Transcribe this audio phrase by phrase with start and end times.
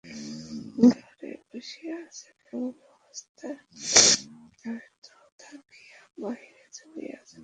[0.85, 2.73] ঘরে বসিয়া আছেন এমন
[3.15, 4.59] সময়ে
[4.63, 7.39] হয়তো থাকিয়া বাহিরে চলিয়া যান।